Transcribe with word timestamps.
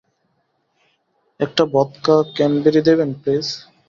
একটা 1.39 1.63
vodka 1.73 2.15
cranberry 2.35 2.81
দেবেন, 2.87 3.09
please? 3.19 3.45